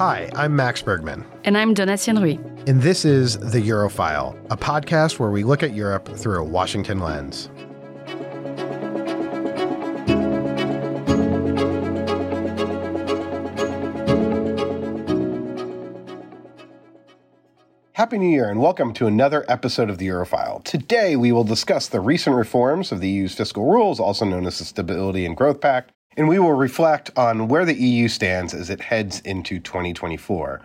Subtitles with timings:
[0.00, 1.26] Hi, I'm Max Bergmann.
[1.44, 2.66] And I'm Donatienne Ruy.
[2.66, 7.00] And this is The Europhile, a podcast where we look at Europe through a Washington
[7.00, 7.50] lens.
[17.92, 20.64] Happy New Year and welcome to another episode of the Europhile.
[20.64, 24.60] Today we will discuss the recent reforms of the EU's fiscal rules, also known as
[24.60, 28.68] the Stability and Growth Pact, and we will reflect on where the EU stands as
[28.68, 30.60] it heads into 2024.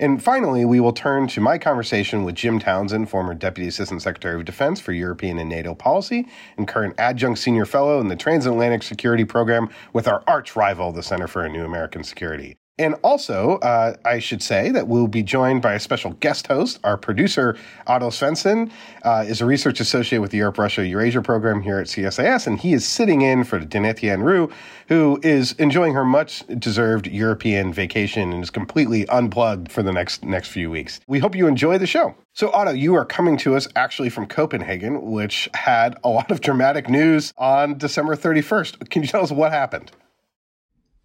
[0.00, 4.38] And finally, we will turn to my conversation with Jim Townsend, former Deputy Assistant Secretary
[4.38, 8.84] of Defense for European and NATO Policy, and current Adjunct Senior Fellow in the Transatlantic
[8.84, 12.56] Security Program with our arch rival, the Center for a New American Security.
[12.78, 16.78] And also, uh, I should say that we'll be joined by a special guest host.
[16.84, 17.56] Our producer,
[17.88, 18.70] Otto Svendsen,
[19.02, 22.60] uh, is a research associate with the Europe Russia Eurasia program here at CSIS, and
[22.60, 24.52] he is sitting in for Donatienne Ruy,
[24.86, 30.24] who is enjoying her much deserved European vacation and is completely unplugged for the next,
[30.24, 31.00] next few weeks.
[31.08, 32.14] We hope you enjoy the show.
[32.32, 36.40] So, Otto, you are coming to us actually from Copenhagen, which had a lot of
[36.40, 38.88] dramatic news on December 31st.
[38.90, 39.90] Can you tell us what happened?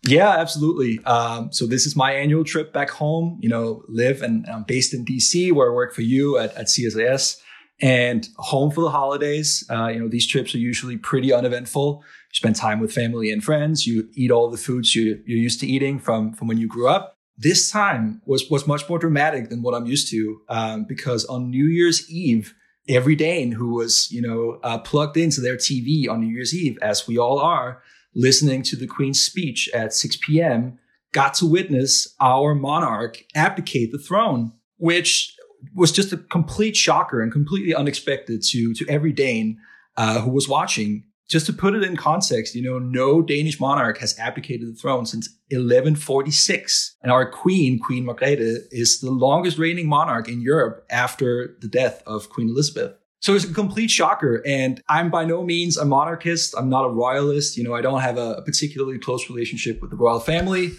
[0.06, 1.04] Yeah, absolutely.
[1.06, 3.40] Um, so this is my annual trip back home.
[3.42, 6.68] You know, live and I'm based in DC where I work for you at, at
[7.82, 9.64] and home for the holidays.
[9.70, 12.04] Uh, you know, these trips are usually pretty uneventful.
[12.31, 13.88] You spend time with family and friends.
[13.88, 16.88] You eat all the foods you, you're used to eating from, from when you grew
[16.88, 17.18] up.
[17.38, 20.42] This time was, was much more dramatic than what I'm used to.
[20.50, 22.54] Um, because on New Year's Eve,
[22.88, 26.78] every Dane who was, you know, uh, plugged into their TV on New Year's Eve,
[26.81, 27.81] as we all are,
[28.16, 30.80] listening to the Queen's speech at 6 p.m.,
[31.14, 35.36] got to witness our monarch abdicate the throne, which
[35.75, 39.58] was just a complete shocker and completely unexpected to, to every Dane
[39.95, 41.03] uh, who was watching.
[41.30, 45.06] Just to put it in context, you know, no Danish monarch has abdicated the throne
[45.06, 46.97] since 1146.
[47.02, 52.03] And our queen, Queen Margrethe, is the longest reigning monarch in Europe after the death
[52.06, 52.94] of Queen Elizabeth.
[53.23, 54.44] So it's a complete shocker.
[54.45, 56.53] And I'm by no means a monarchist.
[56.57, 57.56] I'm not a royalist.
[57.56, 60.72] You know, I don't have a particularly close relationship with the royal family.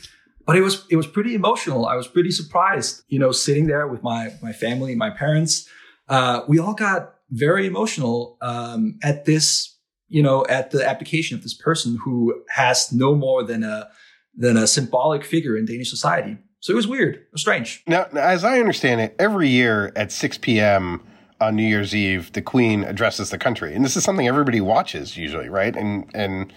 [0.47, 1.87] But it was it was pretty emotional.
[1.87, 5.66] I was pretty surprised, you know, sitting there with my my family, my parents.
[6.06, 9.78] Uh, we all got very emotional um, at this,
[10.09, 13.88] you know, at the application of this person who has no more than a
[14.37, 16.37] than a symbolic figure in Danish society.
[16.60, 17.83] So it was weird, it was strange.
[17.87, 21.00] Now, as I understand it, every year at 6 p.m
[21.44, 25.16] on New Year's Eve, the Queen addresses the country, and this is something everybody watches
[25.16, 25.77] usually, right?
[25.77, 26.53] And and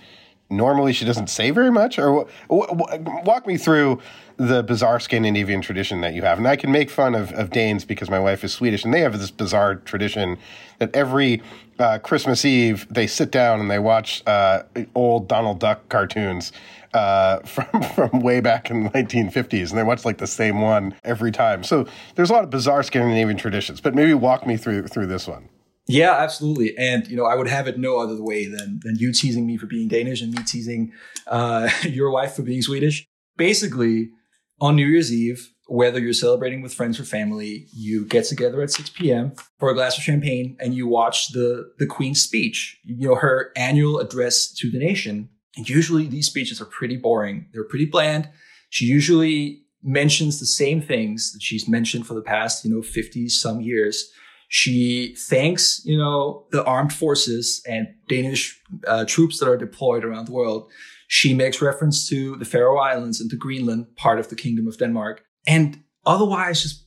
[0.49, 1.99] normally she doesn't say very much.
[1.99, 3.99] Or w- w- walk me through
[4.37, 7.85] the bizarre Scandinavian tradition that you have, and I can make fun of, of Danes
[7.85, 10.37] because my wife is Swedish, and they have this bizarre tradition
[10.79, 11.41] that every
[11.79, 14.63] uh, Christmas Eve they sit down and they watch uh,
[14.95, 16.51] old Donald Duck cartoons
[16.93, 20.95] uh, from from way back in the 1950s, and they watch like the same one
[21.03, 21.63] every time.
[21.63, 25.27] So there's a lot of bizarre Scandinavian traditions, but maybe walk me through through this
[25.27, 25.49] one.
[25.87, 26.77] Yeah, absolutely.
[26.77, 29.57] And you know, I would have it no other way than than you teasing me
[29.57, 30.91] for being Danish and me teasing
[31.27, 33.05] uh, your wife for being Swedish.
[33.37, 34.09] Basically,
[34.59, 38.71] on New Year's Eve, whether you're celebrating with friends or family, you get together at
[38.71, 39.33] 6 p.m.
[39.59, 42.79] for a glass of champagne and you watch the the Queen's speech.
[42.83, 47.47] You know, her annual address to the nation and usually these speeches are pretty boring.
[47.51, 48.29] They're pretty bland.
[48.69, 53.27] She usually mentions the same things that she's mentioned for the past, you know, 50
[53.29, 54.09] some years.
[54.49, 60.27] She thanks, you know, the armed forces and Danish uh, troops that are deployed around
[60.27, 60.69] the world.
[61.07, 64.77] She makes reference to the Faroe Islands and to Greenland, part of the Kingdom of
[64.77, 65.23] Denmark.
[65.47, 66.85] And otherwise, just,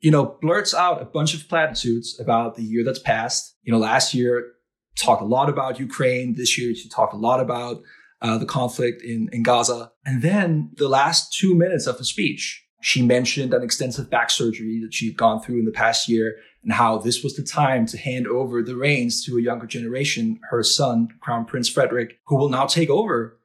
[0.00, 3.56] you know, blurts out a bunch of platitudes about the year that's passed.
[3.62, 4.52] You know, last year
[4.96, 6.34] talked a lot about Ukraine.
[6.34, 7.82] This year she talked a lot about
[8.22, 9.92] uh, the conflict in, in Gaza.
[10.04, 14.80] And then the last two minutes of the speech, she mentioned an extensive back surgery
[14.82, 17.86] that she had gone through in the past year and how this was the time
[17.86, 22.36] to hand over the reins to a younger generation, her son, Crown Prince Frederick, who
[22.36, 23.38] will now take over.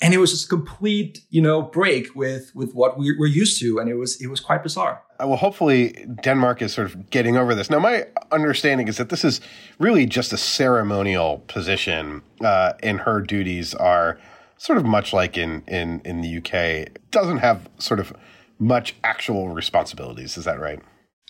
[0.00, 3.60] And it was just a complete, you know, break with, with what we were used
[3.60, 3.78] to.
[3.78, 5.02] And it was, it was quite bizarre.
[5.20, 7.70] Uh, well, hopefully Denmark is sort of getting over this.
[7.70, 9.40] Now, my understanding is that this is
[9.78, 14.18] really just a ceremonial position, uh, and her duties are
[14.56, 16.88] sort of much like in in in the UK.
[17.10, 18.12] Doesn't have sort of
[18.58, 20.36] much actual responsibilities.
[20.36, 20.80] Is that right?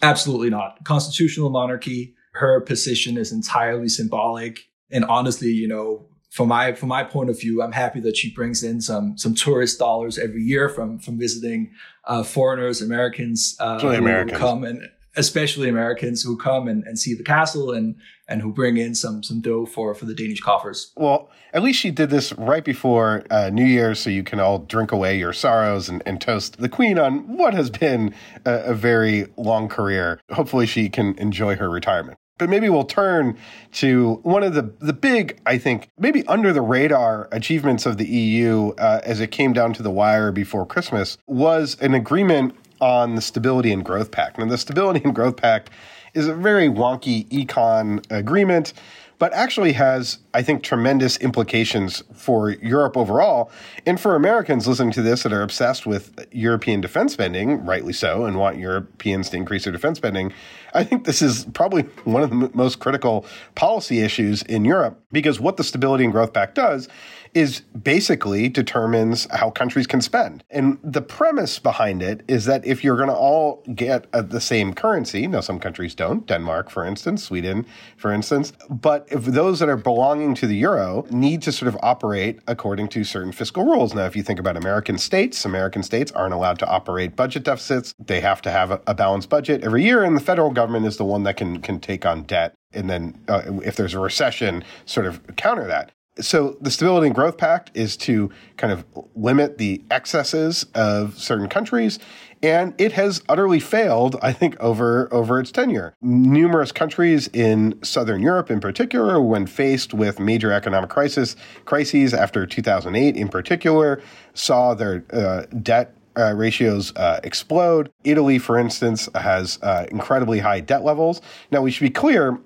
[0.03, 0.85] Absolutely not.
[0.85, 2.15] Constitutional monarchy.
[2.35, 7.41] Her position is entirely symbolic, and honestly, you know, from my from my point of
[7.41, 11.19] view, I'm happy that she brings in some some tourist dollars every year from from
[11.19, 11.73] visiting
[12.05, 14.39] uh, foreigners, Americans, uh, who Americans.
[14.39, 14.83] come and
[15.17, 17.97] especially Americans who come and, and see the castle and
[18.29, 20.93] and who bring in some some dough for for the Danish coffers.
[20.97, 24.61] Well, at least she did this right before uh, New Year's, so you can all
[24.61, 28.15] drink away your sorrows and, and toast the Queen on what has been
[28.47, 30.21] a, a very long career.
[30.31, 32.20] Hopefully, she can enjoy her retirement.
[32.41, 33.37] But maybe we'll turn
[33.73, 38.07] to one of the, the big, I think, maybe under the radar achievements of the
[38.07, 43.15] EU uh, as it came down to the wire before Christmas was an agreement on
[43.15, 44.39] the Stability and Growth Pact.
[44.39, 45.69] Now, the Stability and Growth Pact
[46.15, 48.73] is a very wonky econ agreement
[49.21, 53.51] but actually has, I think, tremendous implications for Europe overall.
[53.85, 58.25] And for Americans listening to this that are obsessed with European defense spending, rightly so,
[58.25, 60.33] and want Europeans to increase their defense spending,
[60.73, 65.39] I think this is probably one of the most critical policy issues in Europe because
[65.39, 66.89] what the Stability and Growth Pact does
[67.35, 70.45] is basically determines how countries can spend.
[70.51, 74.41] And the premise behind it is that if you're going to all get uh, the
[74.41, 77.67] same currency, now some countries don't, Denmark, for instance, Sweden,
[77.97, 81.79] for instance, but if those that are belonging to the euro need to sort of
[81.83, 83.95] operate according to certain fiscal rules.
[83.95, 87.95] Now, if you think about American states, American states aren't allowed to operate budget deficits.
[87.99, 90.97] They have to have a, a balanced budget every year, and the federal government is
[90.97, 94.65] the one that can can take on debt and then uh, if there's a recession,
[94.85, 98.85] sort of counter that so the Stability and Growth Pact is to kind of
[99.15, 101.99] limit the excesses of certain countries,
[102.43, 105.95] and it has utterly failed, I think, over over its tenure.
[106.03, 112.47] Numerous countries in Southern Europe, in particular, when faced with major economic crisis crises after
[112.47, 114.03] 2008, in particular,
[114.35, 117.91] saw their uh, debt uh, ratios uh, explode.
[118.05, 121.21] Italy, for instance, has uh, incredibly high debt levels.
[121.51, 122.39] Now, we should be clear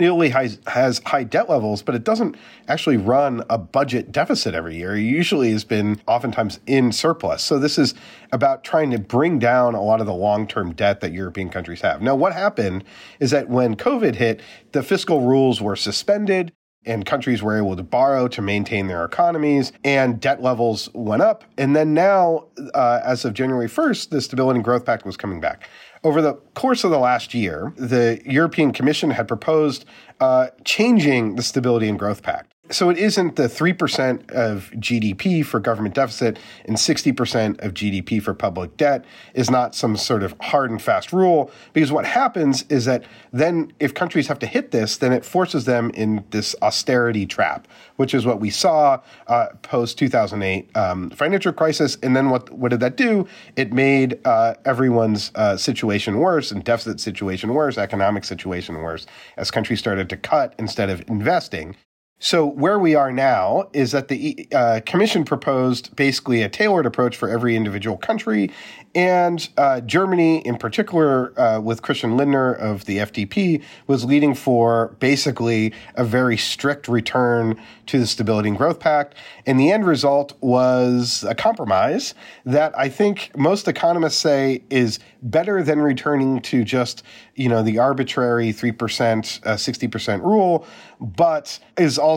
[0.00, 2.36] Italy has, has high debt levels, but it doesn't
[2.68, 4.96] actually run a budget deficit every year.
[4.96, 7.42] It usually has been oftentimes in surplus.
[7.42, 7.94] So this is
[8.32, 12.02] about trying to bring down a lot of the long-term debt that European countries have.
[12.02, 12.84] Now, what happened
[13.18, 14.40] is that when COVID hit,
[14.72, 16.52] the fiscal rules were suspended
[16.86, 21.44] and countries were able to borrow to maintain their economies and debt levels went up.
[21.58, 25.40] And then now, uh, as of January 1st, the Stability and Growth Pact was coming
[25.40, 25.68] back.
[26.02, 29.84] Over the course of the last year, the European Commission had proposed
[30.18, 35.60] uh, changing the Stability and Growth Pact so it isn't the 3% of GDP for
[35.60, 40.70] government deficit and 60% of GDP for public debt is not some sort of hard
[40.70, 44.96] and fast rule because what happens is that then if countries have to hit this,
[44.96, 49.98] then it forces them in this austerity trap, which is what we saw uh, post
[49.98, 51.98] 2008 um, financial crisis.
[52.02, 53.26] And then what, what did that do?
[53.56, 59.06] It made uh, everyone's uh, situation worse and deficit situation worse, economic situation worse
[59.36, 61.76] as countries started to cut instead of investing.
[62.22, 67.16] So where we are now is that the uh, commission proposed basically a tailored approach
[67.16, 68.50] for every individual country,
[68.94, 74.96] and uh, Germany, in particular, uh, with Christian Lindner of the FDP, was leading for
[74.98, 79.14] basically a very strict return to the Stability and Growth Pact.
[79.46, 82.14] And the end result was a compromise
[82.44, 87.04] that I think most economists say is better than returning to just,
[87.36, 90.66] you know, the arbitrary 3%, 60% uh, rule,
[91.00, 92.09] but is also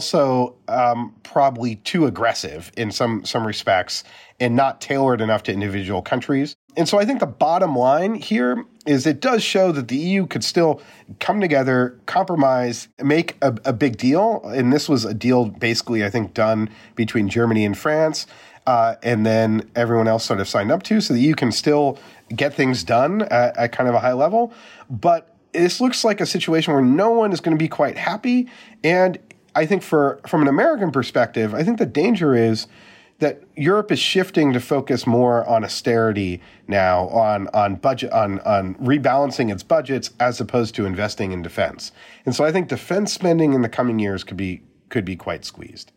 [0.67, 4.03] um, probably too aggressive in some, some respects
[4.39, 6.55] and not tailored enough to individual countries.
[6.75, 10.25] And so I think the bottom line here is it does show that the EU
[10.25, 10.81] could still
[11.19, 14.41] come together, compromise, make a, a big deal.
[14.45, 18.25] And this was a deal basically, I think, done between Germany and France.
[18.65, 21.01] Uh, and then everyone else sort of signed up to.
[21.01, 21.99] So that you can still
[22.35, 24.53] get things done at, at kind of a high level.
[24.89, 28.49] But this looks like a situation where no one is going to be quite happy.
[28.83, 29.19] And
[29.55, 32.67] I think for from an American perspective, I think the danger is
[33.19, 38.75] that Europe is shifting to focus more on austerity now, on on budget, on on
[38.75, 41.91] rebalancing its budgets as opposed to investing in defense.
[42.25, 45.45] And so I think defense spending in the coming years could be could be quite
[45.45, 45.91] squeezed.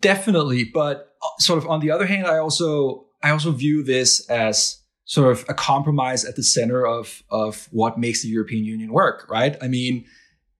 [0.00, 4.28] Definitely, but uh, sort of on the other hand, I also I also view this
[4.30, 8.92] as sort of a compromise at the center of of what makes the European Union
[8.92, 9.56] work, right?
[9.60, 10.06] I mean,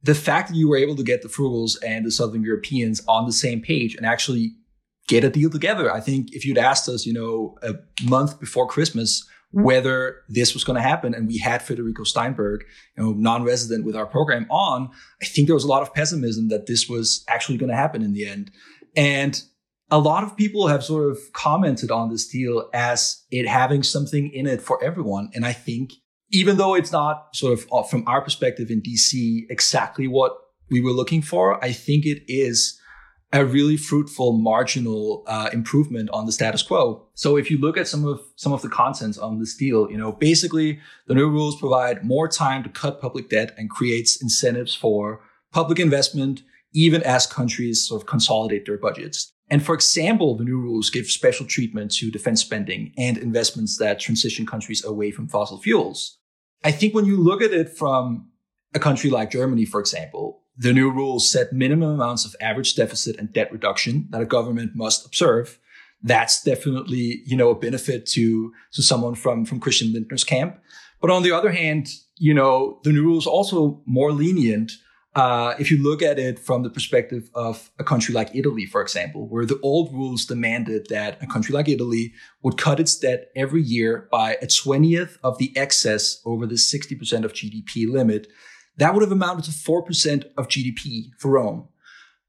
[0.02, 3.26] the fact that you were able to get the Frugals and the Southern Europeans on
[3.26, 4.52] the same page and actually
[5.08, 5.92] get a deal together.
[5.92, 7.74] I think if you'd asked us, you know, a
[8.08, 12.64] month before Christmas whether this was going to happen, and we had Federico Steinberg,
[12.96, 14.88] you know, non-resident with our program on,
[15.20, 18.00] I think there was a lot of pessimism that this was actually going to happen
[18.02, 18.52] in the end.
[18.94, 19.42] And
[19.90, 24.30] a lot of people have sort of commented on this deal as it having something
[24.32, 25.30] in it for everyone.
[25.34, 25.94] And I think
[26.30, 30.32] even though it's not sort of uh, from our perspective in DC exactly what
[30.70, 32.80] we were looking for, I think it is
[33.32, 37.06] a really fruitful marginal uh, improvement on the status quo.
[37.14, 39.96] So if you look at some of some of the contents on this deal, you
[39.96, 44.74] know, basically the new rules provide more time to cut public debt and creates incentives
[44.74, 45.20] for
[45.52, 49.32] public investment, even as countries sort of consolidate their budgets.
[49.48, 53.98] And for example, the new rules give special treatment to defense spending and investments that
[53.98, 56.19] transition countries away from fossil fuels.
[56.62, 58.28] I think when you look at it from
[58.74, 63.16] a country like Germany, for example, the new rules set minimum amounts of average deficit
[63.18, 65.58] and debt reduction that a government must observe.
[66.02, 70.60] That's definitely, you know, a benefit to, to someone from, from Christian Lindner's camp.
[71.00, 74.72] But on the other hand, you know, the new rules also more lenient
[75.16, 78.80] uh, if you look at it from the perspective of a country like Italy, for
[78.80, 82.12] example, where the old rules demanded that a country like Italy
[82.42, 87.24] would cut its debt every year by a 20th of the excess over the 60%
[87.24, 88.28] of GDP limit,
[88.76, 91.68] that would have amounted to 4% of GDP for Rome.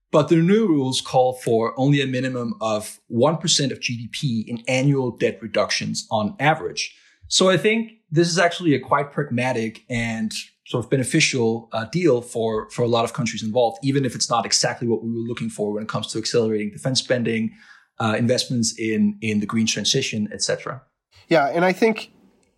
[0.09, 5.11] But the new rules call for only a minimum of 1% of GDP in annual
[5.11, 6.97] debt reductions on average.
[7.27, 10.33] So I think this is actually a quite pragmatic and
[10.71, 14.29] sort of beneficial uh, deal for for a lot of countries involved, even if it's
[14.29, 17.51] not exactly what we were looking for when it comes to accelerating defense spending,
[17.99, 20.81] uh, investments in in the green transition, etc.
[21.27, 22.11] Yeah, and I think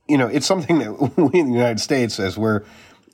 [0.08, 2.62] you know it's something that we in the United States, as we're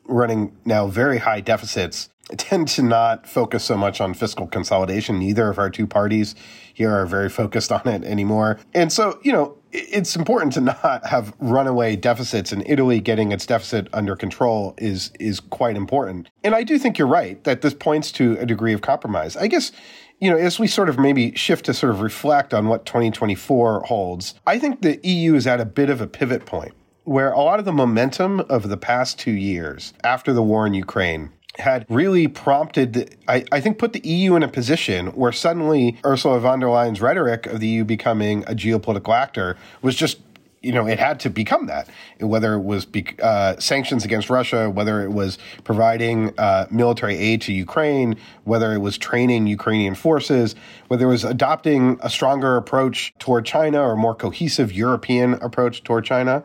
[0.06, 5.18] running now very high deficits, tend to not focus so much on fiscal consolidation.
[5.18, 6.36] Neither of our two parties
[6.74, 11.06] here are very focused on it anymore, and so you know it's important to not
[11.06, 16.30] have runaway deficits and Italy getting its deficit under control is is quite important.
[16.44, 19.36] And I do think you're right that this points to a degree of compromise.
[19.36, 19.72] I guess
[20.20, 23.84] you know, as we sort of maybe shift to sort of reflect on what 2024
[23.84, 26.74] holds, I think the EU is at a bit of a pivot point
[27.06, 30.74] where a lot of the momentum of the past 2 years after the war in
[30.74, 35.98] Ukraine had really prompted, I, I, think, put the EU in a position where suddenly
[36.06, 40.20] Ursula von der Leyen's rhetoric of the EU becoming a geopolitical actor was just,
[40.62, 41.90] you know, it had to become that.
[42.20, 47.42] Whether it was be, uh, sanctions against Russia, whether it was providing uh, military aid
[47.44, 50.56] to Ukraine, whether it was training Ukrainian forces,
[50.88, 55.84] whether it was adopting a stronger approach toward China or a more cohesive European approach
[55.84, 56.44] toward China.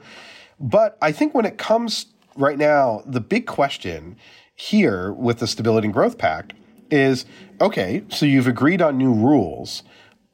[0.61, 2.06] But I think when it comes
[2.37, 4.16] right now, the big question
[4.54, 6.52] here with the Stability and Growth Pact
[6.90, 7.26] is
[7.61, 9.82] okay, so you've agreed on new rules.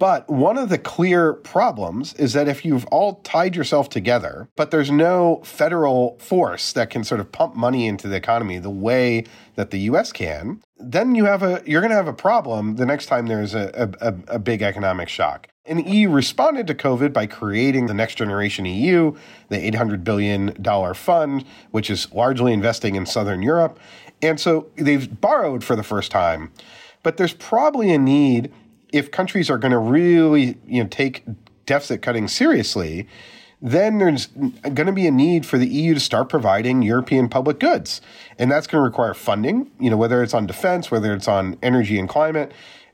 [0.01, 4.71] But one of the clear problems is that if you've all tied yourself together, but
[4.71, 9.25] there's no federal force that can sort of pump money into the economy the way
[9.57, 12.87] that the US can, then you have a you're going to have a problem the
[12.87, 15.49] next time there's a, a, a big economic shock.
[15.67, 19.15] And the EU responded to COVID by creating the Next Generation EU,
[19.51, 20.55] the $800 billion
[20.95, 23.79] fund, which is largely investing in Southern Europe.
[24.23, 26.53] And so they've borrowed for the first time.
[27.03, 28.53] But there's probably a need
[28.93, 31.25] if countries are going to really, you know, take
[31.67, 33.07] deficit cutting seriously,
[33.63, 37.61] then there's going to be a need for the EU to start providing European public
[37.61, 38.01] goods.
[38.39, 41.59] And that's going to require funding, you know, whether it's on defense, whether it's on
[41.63, 42.53] energy and climate.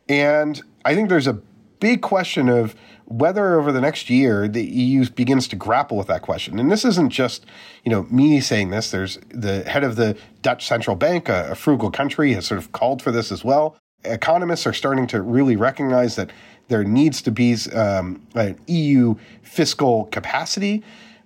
[0.08, 1.40] And I think there's a
[1.80, 2.74] big question of
[3.06, 6.58] whether over the next year the EU begins to grapple with that question.
[6.58, 7.46] And this isn't just,
[7.84, 8.90] you know, me saying this.
[8.90, 12.72] There's the head of the Dutch central bank, a, a frugal country, has sort of
[12.72, 13.76] called for this as well.
[14.04, 16.30] Economists are starting to really recognize that
[16.68, 20.82] there needs to be um, an EU fiscal capacity.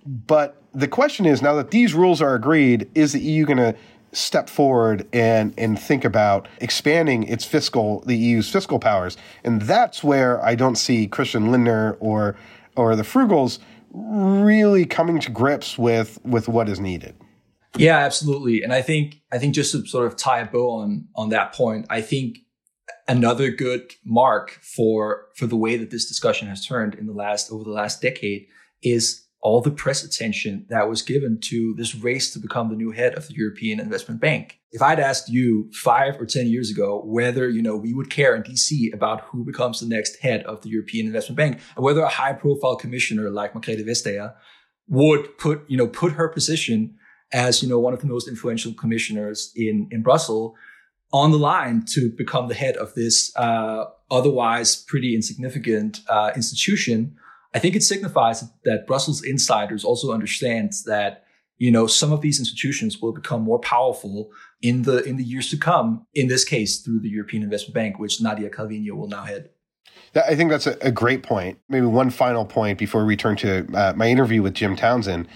[0.06, 3.74] But the question is now that these rules are agreed, is the EU going to
[4.12, 10.02] step forward and and think about expanding its fiscal the EU's fiscal powers and that's
[10.02, 12.36] where I don't see Christian Lindner or
[12.76, 13.58] or the Frugals
[13.92, 17.14] really coming to grips with with what is needed.
[17.76, 18.62] Yeah, absolutely.
[18.62, 21.52] And I think I think just to sort of tie a bow on on that
[21.52, 22.38] point, I think
[23.08, 27.50] another good mark for for the way that this discussion has turned in the last
[27.50, 28.46] over the last decade
[28.82, 32.90] is all the press attention that was given to this race to become the new
[32.90, 34.58] head of the European Investment Bank.
[34.70, 38.34] If I'd asked you five or 10 years ago whether, you know, we would care
[38.36, 42.02] in DC about who becomes the next head of the European Investment Bank and whether
[42.02, 44.34] a high profile commissioner like Margrethe Vestager
[44.88, 46.96] would put, you know, put her position
[47.32, 50.54] as, you know, one of the most influential commissioners in, in Brussels
[51.12, 57.16] on the line to become the head of this, uh, otherwise pretty insignificant, uh, institution
[57.54, 61.24] I think it signifies that Brussels insiders also understand that
[61.58, 64.30] you know some of these institutions will become more powerful
[64.62, 66.06] in the in the years to come.
[66.14, 69.50] In this case, through the European Investment Bank, which Nadia Calvino will now head.
[70.14, 71.60] I think that's a, great point.
[71.68, 75.28] Maybe one final point before we turn to uh, my interview with Jim Townsend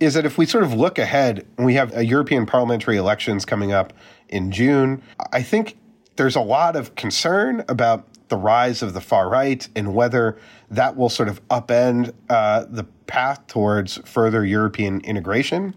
[0.00, 3.92] is that if we sort of look ahead, we have European parliamentary elections coming up
[4.28, 5.02] in June.
[5.32, 5.78] I think
[6.16, 10.38] there's a lot of concern about the rise of the far right and whether
[10.70, 15.74] that will sort of upend uh, the path towards further European integration.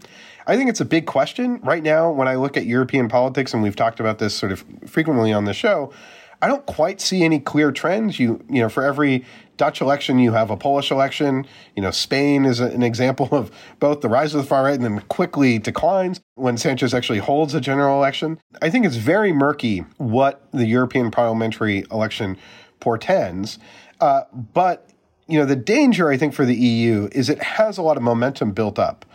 [0.48, 3.62] I think it's a big question right now when I look at European politics, and
[3.62, 5.93] we've talked about this sort of frequently on the show.
[6.41, 8.20] I don't quite see any clear trends.
[8.20, 9.24] You you know, for every
[9.62, 11.46] Dutch election, you have a Polish election.
[11.75, 14.84] You know, Spain is an example of both the rise of the far right and
[14.84, 18.39] then quickly declines when Sanchez actually holds a general election.
[18.60, 22.39] I think it's very murky what the European parliamentary election
[22.80, 23.60] portends.
[24.00, 24.89] Uh, but
[25.27, 28.01] you know, the danger I think for the EU is it has a lot of
[28.01, 29.06] momentum built up.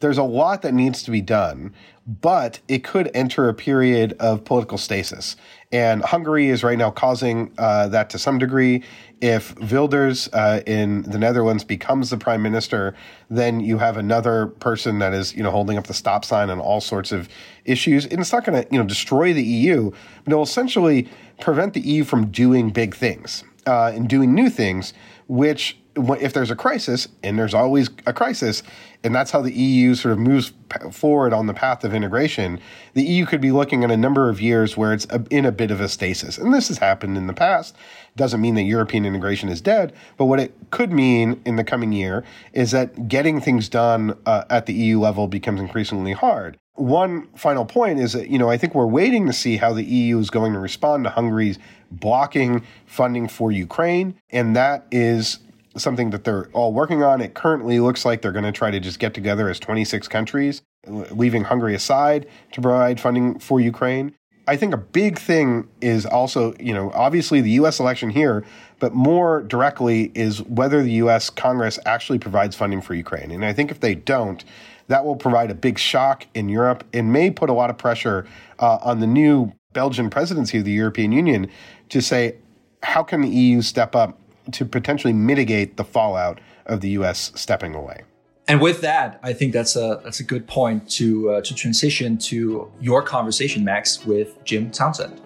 [0.00, 1.72] There's a lot that needs to be done,
[2.06, 5.36] but it could enter a period of political stasis.
[5.74, 8.84] And Hungary is right now causing uh, that to some degree.
[9.20, 12.94] If Wilders uh, in the Netherlands becomes the prime minister,
[13.28, 16.60] then you have another person that is, you know, holding up the stop sign on
[16.60, 17.28] all sorts of
[17.64, 18.06] issues.
[18.06, 19.90] And it's not going to, you know, destroy the EU,
[20.22, 21.08] but it will essentially
[21.40, 24.94] prevent the EU from doing big things uh, and doing new things,
[25.26, 28.62] which if there's a crisis, and there's always a crisis,
[29.02, 30.52] and that's how the EU sort of moves
[30.90, 32.58] forward on the path of integration,
[32.94, 35.70] the EU could be looking at a number of years where it's in a bit
[35.70, 36.38] of a stasis.
[36.38, 37.76] And this has happened in the past.
[38.16, 41.92] Doesn't mean that European integration is dead, but what it could mean in the coming
[41.92, 46.58] year is that getting things done uh, at the EU level becomes increasingly hard.
[46.76, 49.84] One final point is that, you know, I think we're waiting to see how the
[49.84, 51.56] EU is going to respond to Hungary's
[51.90, 54.16] blocking funding for Ukraine.
[54.30, 55.38] And that is
[55.76, 57.20] something that they're all working on.
[57.20, 60.62] It currently looks like they're going to try to just get together as 26 countries,
[60.86, 64.14] leaving Hungary aside to provide funding for Ukraine.
[64.46, 68.44] I think a big thing is also, you know, obviously the US election here,
[68.78, 73.30] but more directly is whether the US Congress actually provides funding for Ukraine.
[73.30, 74.44] And I think if they don't,
[74.88, 78.26] that will provide a big shock in Europe and may put a lot of pressure
[78.58, 81.50] uh, on the new Belgian presidency of the European Union
[81.88, 82.36] to say,
[82.82, 84.18] how can the EU step up
[84.52, 87.32] to potentially mitigate the fallout of the U.S.
[87.34, 88.02] stepping away.
[88.46, 92.18] And with that, I think that's a that's a good point to uh, to transition
[92.18, 95.20] to your conversation, Max, with Jim Townsend.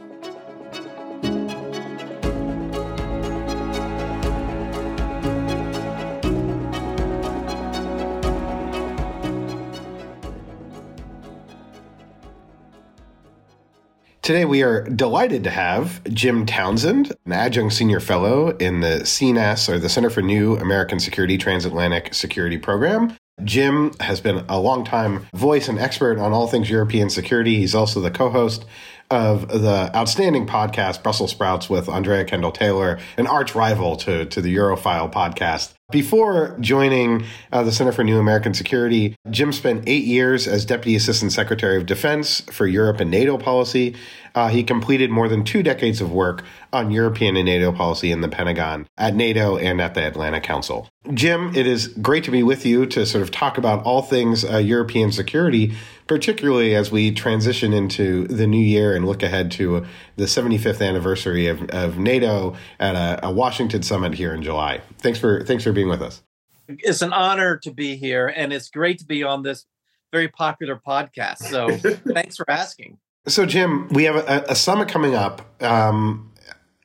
[14.28, 19.70] Today, we are delighted to have Jim Townsend, an adjunct senior fellow in the CNAS,
[19.70, 23.16] or the Center for New American Security Transatlantic Security Program.
[23.42, 27.56] Jim has been a longtime voice and expert on all things European security.
[27.56, 28.66] He's also the co host
[29.10, 34.42] of the outstanding podcast Brussels Sprouts with Andrea Kendall Taylor, an arch rival to, to
[34.42, 35.72] the Europhile podcast.
[35.90, 40.94] Before joining uh, the Center for New American Security, Jim spent eight years as Deputy
[40.94, 43.96] Assistant Secretary of Defense for Europe and NATO policy.
[44.34, 48.20] Uh, he completed more than two decades of work on European and NATO policy in
[48.20, 50.90] the Pentagon, at NATO, and at the Atlantic Council.
[51.14, 54.44] Jim, it is great to be with you to sort of talk about all things
[54.44, 55.72] uh, European security,
[56.06, 59.86] particularly as we transition into the new year and look ahead to
[60.18, 64.82] the 75th anniversary of, of NATO at a, a Washington summit here in July.
[64.98, 66.22] Thanks for thanks for being with us.
[66.68, 69.64] It's an honor to be here, and it's great to be on this
[70.12, 71.38] very popular podcast.
[71.38, 71.76] So
[72.12, 72.98] thanks for asking.
[73.26, 75.42] So, Jim, we have a, a summit coming up.
[75.62, 76.27] Um,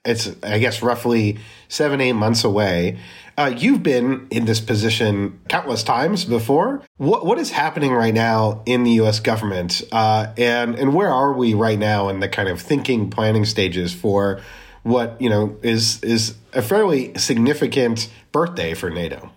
[0.05, 1.39] it's, I guess, roughly
[1.69, 2.99] seven, eight months away.
[3.37, 6.83] Uh, you've been in this position countless times before.
[6.97, 9.19] What what is happening right now in the U.S.
[9.19, 13.45] government, uh, and and where are we right now in the kind of thinking, planning
[13.45, 14.41] stages for
[14.83, 19.31] what you know is is a fairly significant birthday for NATO?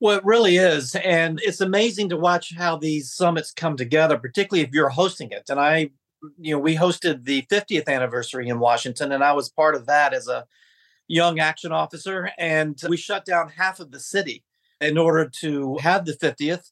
[0.00, 4.66] Well, it really is, and it's amazing to watch how these summits come together, particularly
[4.66, 5.44] if you're hosting it.
[5.50, 5.90] And I,
[6.38, 10.12] you know, we hosted the 50th anniversary in Washington, and I was part of that
[10.12, 10.46] as a
[11.08, 14.44] young action officer, and we shut down half of the city
[14.80, 16.70] in order to have the 50th.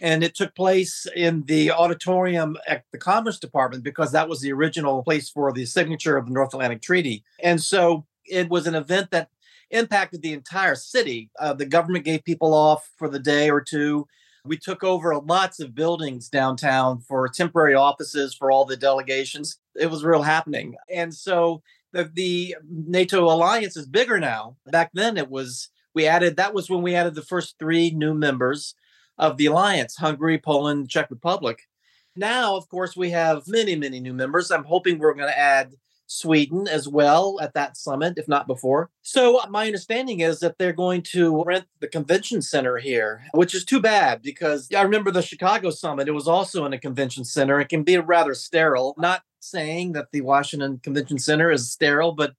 [0.00, 4.52] And it took place in the auditorium at the Commerce Department because that was the
[4.52, 7.24] original place for the signature of the North Atlantic Treaty.
[7.42, 9.30] And so it was an event that
[9.70, 11.30] impacted the entire city.
[11.40, 14.06] Uh, the government gave people off for the day or two.
[14.48, 19.58] We took over lots of buildings downtown for temporary offices for all the delegations.
[19.76, 20.74] It was real happening.
[20.92, 24.56] And so the, the NATO alliance is bigger now.
[24.66, 28.14] Back then, it was we added that was when we added the first three new
[28.14, 28.74] members
[29.18, 31.68] of the alliance: Hungary, Poland, Czech Republic.
[32.16, 34.50] Now, of course, we have many, many new members.
[34.50, 35.74] I'm hoping we're going to add
[36.08, 38.90] Sweden as well at that summit, if not before.
[39.02, 43.64] So, my understanding is that they're going to rent the convention center here, which is
[43.64, 46.08] too bad because I remember the Chicago summit.
[46.08, 47.60] It was also in a convention center.
[47.60, 48.94] It can be rather sterile.
[48.98, 52.32] Not saying that the Washington Convention Center is sterile, but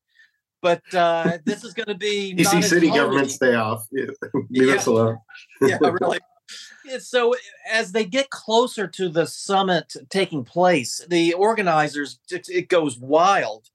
[0.62, 3.88] but uh, this is going to be DC city government stay off.
[3.92, 4.10] Leave
[4.50, 4.74] yeah.
[4.74, 5.20] us alone.
[5.62, 6.20] yeah, really.
[7.00, 7.36] So
[7.70, 13.68] as they get closer to the summit taking place, the organizers it, goes wild.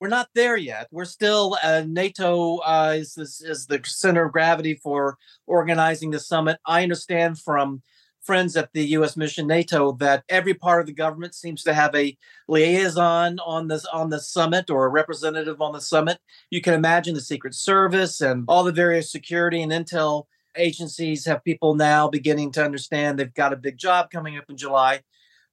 [0.00, 0.88] We're not there yet.
[0.90, 5.16] We're still uh, NATO uh, is, is, is the center of gravity for
[5.46, 6.58] organizing the summit.
[6.66, 7.82] I understand from
[8.22, 9.16] friends at the U.S.
[9.16, 12.16] mission NATO that every part of the government seems to have a
[12.48, 16.18] liaison on this on the summit or a representative on the summit.
[16.50, 20.24] You can imagine the Secret Service and all the various security and intel
[20.56, 24.56] agencies have people now beginning to understand they've got a big job coming up in
[24.56, 25.00] July.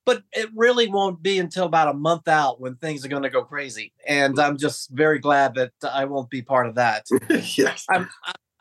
[0.06, 3.30] But it really won't be until about a month out when things are going to
[3.30, 3.94] go crazy.
[4.08, 7.06] And I'm just very glad that I won't be part of that.
[7.30, 7.86] yes.
[7.90, 8.10] I'm,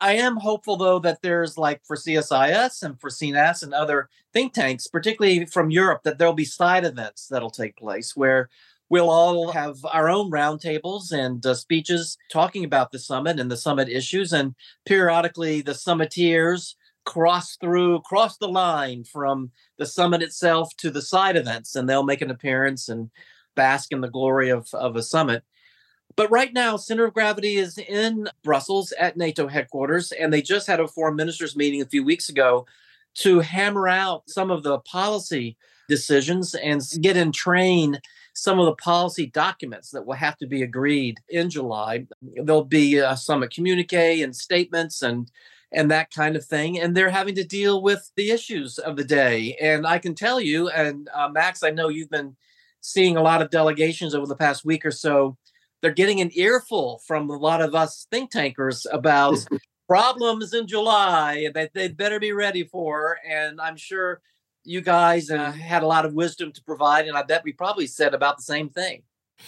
[0.01, 4.53] I am hopeful though that there's like for CSIS and for CNAS and other think
[4.53, 8.49] tanks, particularly from Europe, that there'll be side events that'll take place where
[8.89, 13.57] we'll all have our own roundtables and uh, speeches talking about the summit and the
[13.57, 16.75] summit issues, and periodically the summiteers
[17.05, 22.03] cross through, cross the line from the summit itself to the side events, and they'll
[22.03, 23.09] make an appearance and
[23.55, 25.43] bask in the glory of, of a summit.
[26.15, 30.67] But right now, center of gravity is in Brussels at NATO headquarters, and they just
[30.67, 32.65] had a foreign ministers meeting a few weeks ago
[33.15, 37.99] to hammer out some of the policy decisions and get in train
[38.33, 42.07] some of the policy documents that will have to be agreed in July.
[42.21, 45.29] There'll be a summit communique and statements and
[45.71, 46.79] and that kind of thing.
[46.79, 49.55] And they're having to deal with the issues of the day.
[49.61, 52.35] And I can tell you, and uh, Max, I know you've been
[52.81, 55.37] seeing a lot of delegations over the past week or so
[55.81, 59.37] they're getting an earful from a lot of us think tankers about
[59.87, 63.17] problems in July that they'd better be ready for.
[63.27, 64.21] And I'm sure
[64.63, 67.87] you guys uh, had a lot of wisdom to provide, and I bet we probably
[67.87, 69.03] said about the same thing.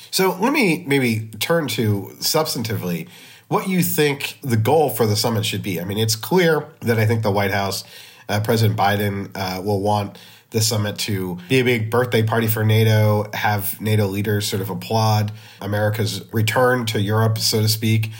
[0.09, 3.09] So let me maybe turn to substantively
[3.49, 5.81] what you think the goal for the summit should be.
[5.81, 7.83] I mean, it's clear that I think the White House,
[8.29, 10.17] uh, President Biden, uh, will want
[10.51, 14.69] the summit to be a big birthday party for NATO, have NATO leaders sort of
[14.69, 18.11] applaud America's return to Europe, so to speak.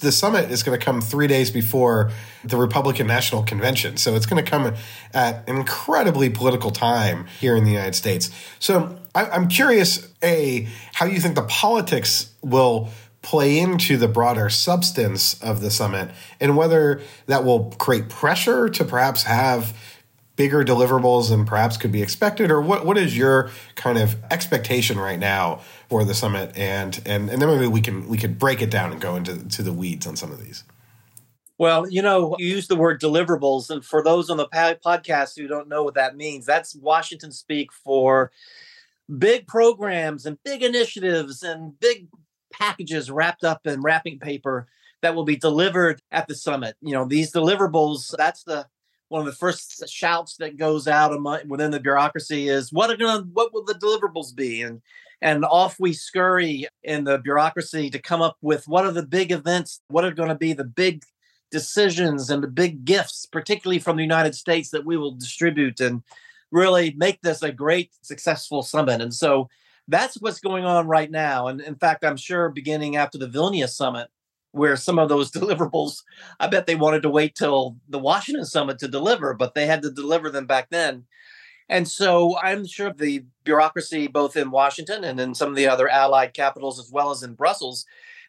[0.00, 2.10] The summit is going to come three days before
[2.44, 3.96] the Republican National Convention.
[3.96, 4.74] So it's going to come
[5.12, 8.30] at an incredibly political time here in the United States.
[8.58, 12.88] So I'm curious, A, how you think the politics will
[13.22, 18.84] play into the broader substance of the summit and whether that will create pressure to
[18.84, 19.76] perhaps have
[20.40, 24.98] bigger deliverables than perhaps could be expected, or what what is your kind of expectation
[24.98, 26.56] right now for the summit?
[26.56, 29.46] And and and then maybe we can we could break it down and go into
[29.46, 30.64] to the weeds on some of these.
[31.58, 35.46] Well, you know, you use the word deliverables, and for those on the podcast who
[35.46, 38.32] don't know what that means, that's Washington speak for
[39.18, 42.08] big programs and big initiatives and big
[42.50, 44.68] packages wrapped up in wrapping paper
[45.02, 46.76] that will be delivered at the summit.
[46.80, 48.68] You know, these deliverables, that's the
[49.10, 52.96] one of the first shouts that goes out among, within the bureaucracy is what are
[52.96, 54.62] going what will the deliverables be?
[54.62, 54.80] And
[55.20, 59.32] and off we scurry in the bureaucracy to come up with what are the big
[59.32, 61.02] events what are going to be the big
[61.50, 66.02] decisions and the big gifts particularly from the united states that we will distribute and
[66.52, 69.00] really make this a great successful summit.
[69.00, 69.48] And so
[69.88, 71.48] that's what's going on right now.
[71.48, 74.08] And in fact i'm sure beginning after the vilnius summit
[74.52, 76.02] where some of those deliverables,
[76.38, 79.82] I bet they wanted to wait till the Washington summit to deliver, but they had
[79.82, 81.04] to deliver them back then.
[81.68, 85.88] And so I'm sure the bureaucracy, both in Washington and in some of the other
[85.88, 87.86] allied capitals, as well as in Brussels,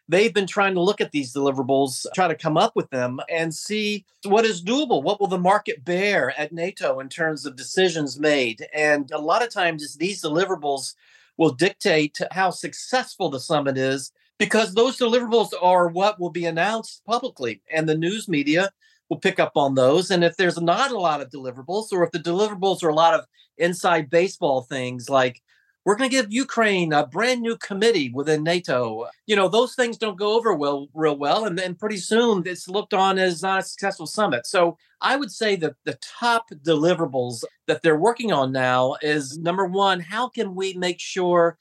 [0.08, 3.52] they've been trying to look at these deliverables, try to come up with them and
[3.52, 5.02] see what is doable.
[5.02, 8.66] What will the market bear at NATO in terms of decisions made?
[8.72, 10.94] And a lot of times, these deliverables
[11.36, 17.00] will dictate how successful the summit is because those deliverables are what will be announced
[17.06, 18.68] publicly and the news media
[19.08, 22.10] will pick up on those and if there's not a lot of deliverables or if
[22.10, 23.24] the deliverables are a lot of
[23.58, 25.40] inside baseball things like
[25.84, 29.08] we're going to give Ukraine a brand new committee within NATO.
[29.26, 31.44] You know, those things don't go over well, real well.
[31.44, 34.46] And then pretty soon it's looked on as not a successful summit.
[34.46, 39.66] So I would say that the top deliverables that they're working on now is number
[39.66, 41.58] one, how can we make sure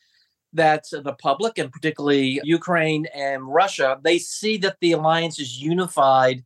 [0.54, 6.44] that the public, and particularly Ukraine and Russia, they see that the alliance is unified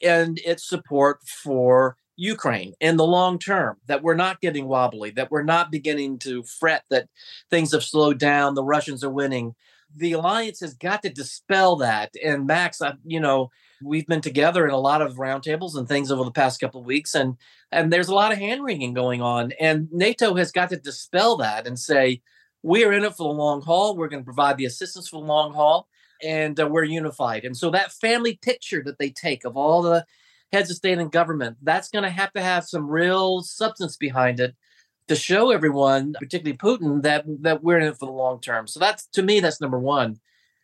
[0.00, 5.30] in its support for Ukraine in the long term, that we're not getting wobbly, that
[5.30, 7.08] we're not beginning to fret that
[7.50, 9.54] things have slowed down, the Russians are winning.
[9.94, 12.12] The alliance has got to dispel that.
[12.24, 13.50] And Max, I, you know,
[13.82, 16.86] we've been together in a lot of roundtables and things over the past couple of
[16.86, 17.36] weeks, and
[17.70, 19.52] and there's a lot of hand wringing going on.
[19.60, 22.22] And NATO has got to dispel that and say,
[22.62, 23.96] we are in it for the long haul.
[23.96, 25.88] We're going to provide the assistance for the long haul.
[26.22, 27.44] and uh, we're unified.
[27.44, 30.06] And so that family picture that they take of all the
[30.52, 34.38] heads of state and government, that's going to have to have some real substance behind
[34.40, 34.54] it
[35.08, 38.66] to show everyone, particularly Putin, that that we're in it for the long term.
[38.66, 40.20] So that's to me, that's number one.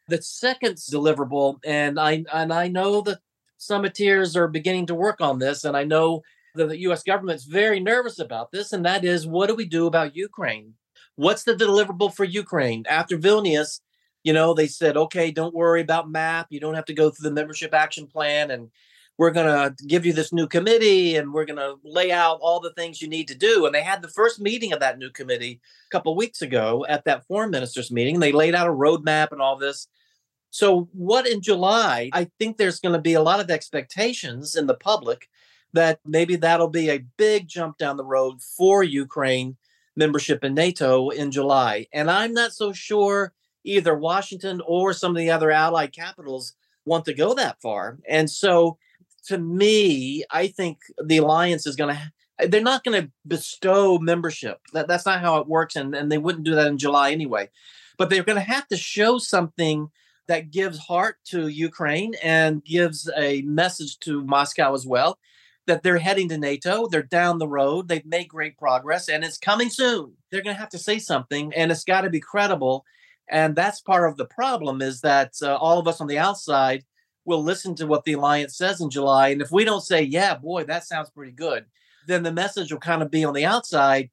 [0.08, 3.20] The second deliverable, and I and I know the
[3.58, 6.22] summiteers are beginning to work on this, and I know
[6.54, 7.02] the U.S.
[7.02, 10.74] government's very nervous about this, and that is, what do we do about Ukraine?
[11.18, 13.80] What's the deliverable for Ukraine after Vilnius?
[14.22, 16.46] You know, they said, okay, don't worry about MAP.
[16.50, 18.70] You don't have to go through the membership action plan, and
[19.16, 22.60] we're going to give you this new committee and we're going to lay out all
[22.60, 23.66] the things you need to do.
[23.66, 27.04] And they had the first meeting of that new committee a couple weeks ago at
[27.06, 28.20] that foreign ministers meeting.
[28.20, 29.88] They laid out a roadmap and all this.
[30.50, 32.10] So, what in July?
[32.12, 35.28] I think there's going to be a lot of expectations in the public
[35.72, 39.56] that maybe that'll be a big jump down the road for Ukraine
[39.98, 41.86] membership in NATO in July.
[41.92, 43.34] And I'm not so sure
[43.64, 46.54] either Washington or some of the other allied capitals
[46.86, 47.98] want to go that far.
[48.08, 48.78] And so
[49.26, 52.12] to me, I think the alliance is going to
[52.46, 54.60] they're not going to bestow membership.
[54.72, 57.50] That, that's not how it works, and, and they wouldn't do that in July anyway.
[57.96, 59.90] But they're going to have to show something
[60.28, 65.18] that gives heart to Ukraine and gives a message to Moscow as well
[65.68, 66.88] that they're heading to NATO.
[66.88, 67.86] They're down the road.
[67.88, 70.14] They've made great progress, and it's coming soon.
[70.30, 72.84] They're going to have to say something, and it's got to be credible.
[73.30, 76.84] And that's part of the problem is that uh, all of us on the outside
[77.28, 79.28] we'll listen to what the alliance says in July.
[79.28, 81.66] And if we don't say, yeah, boy, that sounds pretty good,
[82.06, 84.08] then the message will kind of be on the outside.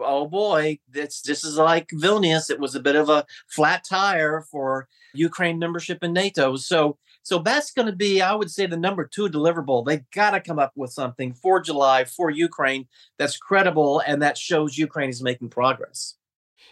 [0.00, 2.50] Oh boy, this this is like Vilnius.
[2.50, 6.56] It was a bit of a flat tire for Ukraine membership in NATO.
[6.56, 9.84] So so that's going to be, I would say, the number two deliverable.
[9.84, 12.86] They got to come up with something for July for Ukraine
[13.18, 16.14] that's credible and that shows Ukraine is making progress.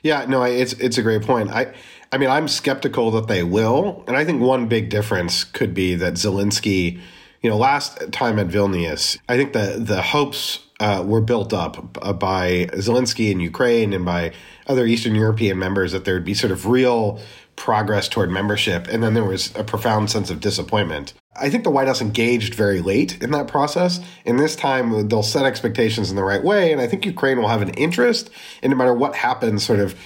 [0.04, 1.50] Yeah, no, it's it's a great point.
[1.50, 1.74] I
[2.12, 5.96] I mean, I'm skeptical that they will, and I think one big difference could be
[5.96, 7.00] that Zelensky,
[7.42, 11.94] you know, last time at Vilnius, I think the the hopes uh, were built up
[12.20, 14.32] by Zelensky in Ukraine and by
[14.68, 17.20] other Eastern European members that there would be sort of real
[17.56, 21.14] progress toward membership, and then there was a profound sense of disappointment.
[21.36, 24.00] I think the White House engaged very late in that process.
[24.24, 26.70] And this time they'll set expectations in the right way.
[26.72, 28.30] And I think Ukraine will have an interest
[28.62, 29.96] in no matter what happens, sort of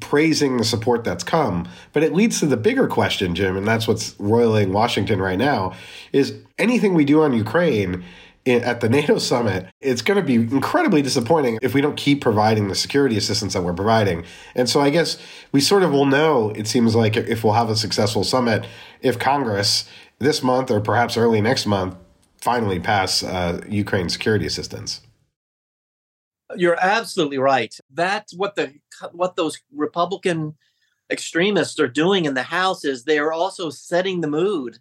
[0.00, 1.68] praising the support that's come.
[1.92, 5.74] But it leads to the bigger question, Jim, and that's what's roiling Washington right now,
[6.12, 8.04] is anything we do on Ukraine
[8.48, 12.68] at the NATO summit, it's going to be incredibly disappointing if we don't keep providing
[12.68, 14.24] the security assistance that we're providing.
[14.54, 15.18] And so I guess
[15.52, 18.66] we sort of will know, it seems like, if we'll have a successful summit,
[19.00, 21.96] if Congress this month or perhaps early next month
[22.40, 25.00] finally pass uh, Ukraine security assistance.
[26.56, 27.74] You're absolutely right.
[27.92, 28.74] That's what the
[29.12, 30.56] what those Republican
[31.10, 34.78] extremists are doing in the House is they are also setting the mood.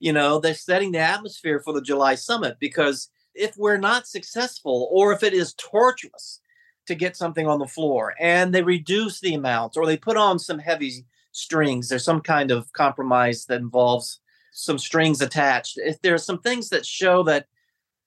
[0.00, 4.88] You know, they're setting the atmosphere for the July summit because if we're not successful
[4.92, 6.40] or if it is torturous
[6.86, 10.38] to get something on the floor and they reduce the amount or they put on
[10.38, 14.20] some heavy strings, there's some kind of compromise that involves
[14.52, 15.78] some strings attached.
[15.78, 17.46] If there's some things that show that,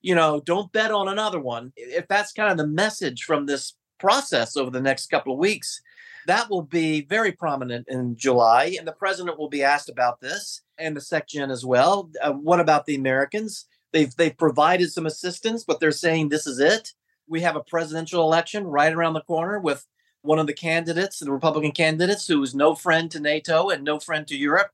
[0.01, 3.75] you know, don't bet on another one, if that's kind of the message from this
[3.99, 5.81] process over the next couple of weeks,
[6.27, 8.75] that will be very prominent in July.
[8.77, 12.09] And the president will be asked about this and the SecGen as well.
[12.21, 13.65] Uh, what about the Americans?
[13.93, 16.93] They've, they've provided some assistance, but they're saying this is it.
[17.27, 19.85] We have a presidential election right around the corner with
[20.21, 23.99] one of the candidates, the Republican candidates, who is no friend to NATO and no
[23.99, 24.71] friend to Europe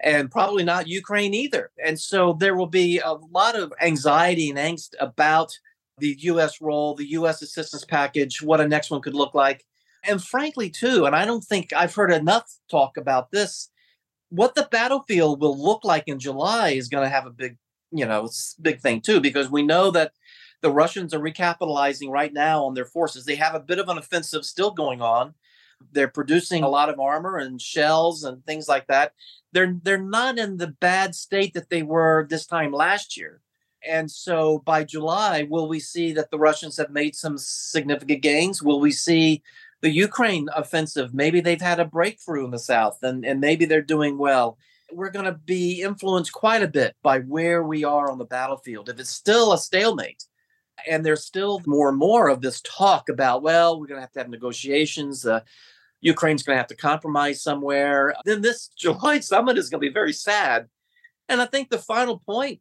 [0.00, 1.70] and probably not Ukraine either.
[1.84, 5.52] And so there will be a lot of anxiety and angst about
[5.98, 6.60] the U.S.
[6.60, 7.42] role, the U.S.
[7.42, 9.64] assistance package, what a next one could look like.
[10.04, 13.70] And frankly, too, and I don't think I've heard enough talk about this,
[14.30, 17.56] what the battlefield will look like in July is going to have a big,
[17.90, 18.28] you know,
[18.60, 20.12] big thing too, because we know that
[20.60, 23.24] the Russians are recapitalizing right now on their forces.
[23.24, 25.34] They have a bit of an offensive still going on.
[25.92, 29.12] They're producing a lot of armor and shells and things like that
[29.52, 33.40] they're they're not in the bad state that they were this time last year.
[33.86, 38.62] And so by July, will we see that the Russians have made some significant gains?
[38.62, 39.42] Will we see
[39.80, 41.14] the Ukraine offensive?
[41.14, 44.58] Maybe they've had a breakthrough in the South and, and maybe they're doing well.
[44.92, 48.88] We're going to be influenced quite a bit by where we are on the battlefield.
[48.88, 50.24] If it's still a stalemate,
[50.86, 54.12] and there's still more and more of this talk about, well, we're going to have
[54.12, 55.26] to have negotiations.
[55.26, 55.40] Uh,
[56.00, 58.14] Ukraine's going to have to compromise somewhere.
[58.24, 60.66] Then this July summit is going to be very sad.
[61.28, 62.60] And I think the final point,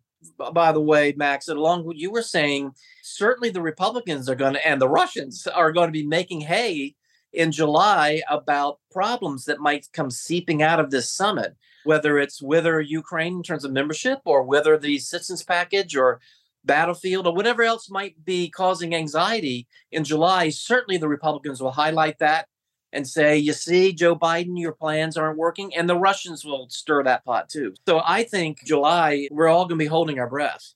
[0.53, 2.71] by the way, Max, along with what you were saying,
[3.03, 6.95] certainly the Republicans are going to, and the Russians are going to be making hay
[7.37, 11.55] in July about problems that might come seeping out of this summit.
[11.87, 16.19] whether it's whether Ukraine in terms of membership or whether the assistance package or
[16.65, 22.19] battlefield or whatever else might be causing anxiety in July, certainly the Republicans will highlight
[22.19, 22.47] that
[22.91, 25.73] and say, you see, Joe Biden, your plans aren't working.
[25.75, 27.73] And the Russians will stir that pot too.
[27.87, 30.73] So I think July, we're all going to be holding our breath.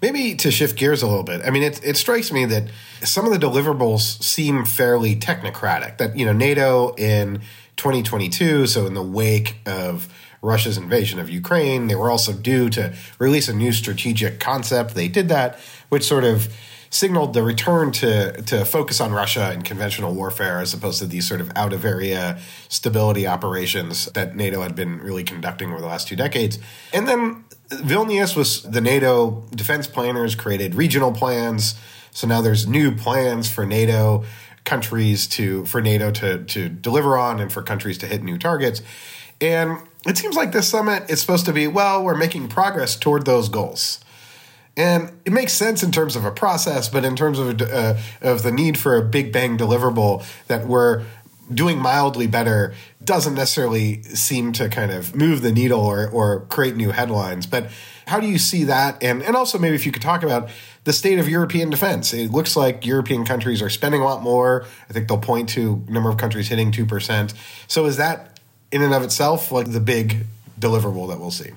[0.00, 2.70] Maybe to shift gears a little bit, I mean, it, it strikes me that
[3.02, 5.98] some of the deliverables seem fairly technocratic.
[5.98, 7.40] That, you know, NATO in
[7.76, 10.08] 2022, so in the wake of
[10.40, 14.94] Russia's invasion of Ukraine, they were also due to release a new strategic concept.
[14.94, 16.48] They did that, which sort of
[16.90, 21.28] signaled the return to to focus on Russia and conventional warfare as opposed to these
[21.28, 25.86] sort of out of area stability operations that NATO had been really conducting over the
[25.86, 26.58] last two decades.
[26.92, 31.74] And then Vilnius was the NATO defense planners created regional plans.
[32.10, 34.24] So now there's new plans for NATO
[34.64, 38.82] countries to for NATO to to deliver on and for countries to hit new targets.
[39.40, 43.24] And it seems like this summit is supposed to be well, we're making progress toward
[43.24, 44.00] those goals.
[44.78, 48.44] And it makes sense in terms of a process, but in terms of uh, of
[48.44, 51.04] the need for a big bang deliverable that we're
[51.52, 56.76] doing mildly better doesn't necessarily seem to kind of move the needle or, or create
[56.76, 57.46] new headlines.
[57.46, 57.70] But
[58.06, 59.02] how do you see that?
[59.02, 60.48] And and also maybe if you could talk about
[60.84, 62.14] the state of European defense.
[62.14, 64.64] It looks like European countries are spending a lot more.
[64.88, 67.34] I think they'll point to number of countries hitting two percent.
[67.66, 68.38] So is that
[68.70, 70.26] in and of itself like the big
[70.60, 71.50] deliverable that we'll see?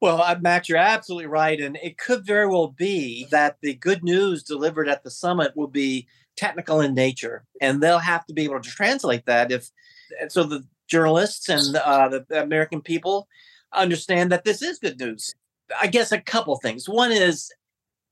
[0.00, 1.60] Well, uh, Max, you're absolutely right.
[1.60, 5.68] And it could very well be that the good news delivered at the summit will
[5.68, 6.06] be
[6.36, 7.44] technical in nature.
[7.60, 9.70] And they'll have to be able to translate that if
[10.28, 13.26] so the journalists and uh, the American people
[13.72, 15.34] understand that this is good news.
[15.80, 16.88] I guess a couple things.
[16.88, 17.50] One is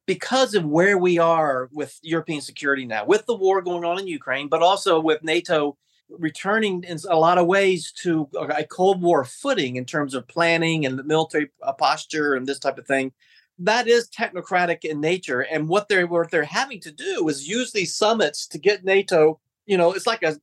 [0.06, 4.06] because of where we are with European security now, with the war going on in
[4.06, 5.76] Ukraine, but also with NATO
[6.10, 10.86] returning in a lot of ways to a Cold War footing in terms of planning
[10.86, 13.12] and the military uh, posture and this type of thing.
[13.58, 17.72] That is technocratic in nature, and what they're what they're having to do is use
[17.72, 19.40] these summits to get NATO.
[19.66, 20.40] You know, it's like a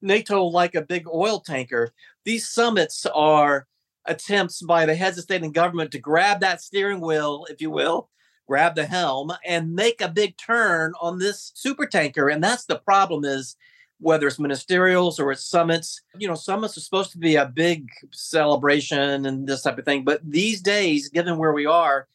[0.00, 1.92] NATO like a big oil tanker.
[2.24, 3.66] These summits are
[4.06, 7.70] attempts by the heads of state and government to grab that steering wheel, if you
[7.70, 8.10] will,
[8.46, 12.28] grab the helm, and make a big turn on this super tanker.
[12.28, 13.56] And that's the problem is
[14.04, 16.02] whether it's ministerials or it's summits.
[16.18, 20.04] You know, summits are supposed to be a big celebration and this type of thing.
[20.04, 22.06] But these days, given where we are,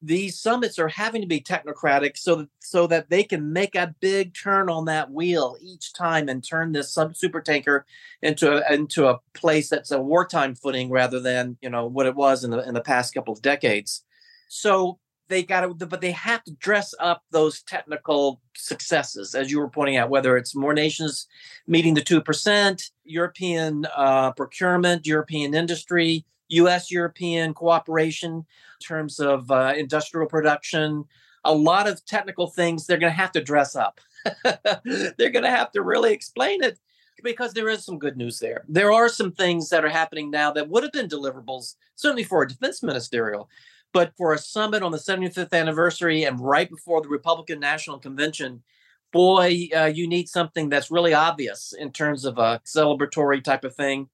[0.00, 3.94] these summits are having to be technocratic so that so that they can make a
[3.98, 7.84] big turn on that wheel each time and turn this sub super tanker
[8.22, 12.14] into a, into a place that's a wartime footing rather than you know what it
[12.14, 14.04] was in the in the past couple of decades.
[14.48, 19.58] So they got to, but they have to dress up those technical successes, as you
[19.58, 21.26] were pointing out, whether it's more nations
[21.66, 28.44] meeting the 2%, European uh, procurement, European industry, US European cooperation in
[28.86, 31.04] terms of uh, industrial production,
[31.44, 34.00] a lot of technical things they're going to have to dress up.
[34.44, 36.78] they're going to have to really explain it
[37.22, 38.64] because there is some good news there.
[38.68, 42.42] There are some things that are happening now that would have been deliverables, certainly for
[42.42, 43.48] a defense ministerial.
[43.94, 48.64] But for a summit on the 75th anniversary and right before the Republican National Convention,
[49.12, 53.76] boy, uh, you need something that's really obvious in terms of a celebratory type of
[53.76, 54.08] thing.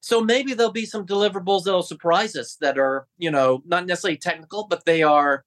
[0.00, 4.18] So maybe there'll be some deliverables that'll surprise us that are, you know, not necessarily
[4.18, 5.44] technical, but they are,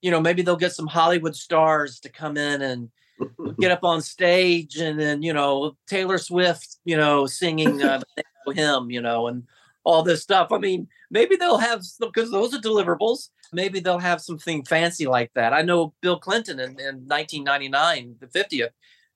[0.00, 2.88] you know, maybe they'll get some Hollywood stars to come in and
[3.60, 8.00] get up on stage and then, you know, Taylor Swift, you know, singing uh,
[8.46, 9.42] the hymn, you know, and
[9.84, 10.48] all this stuff.
[10.52, 13.28] I mean, maybe they'll have because those are deliverables.
[13.52, 15.52] Maybe they'll have something fancy like that.
[15.52, 18.70] I know Bill Clinton in, in 1999, the 50th,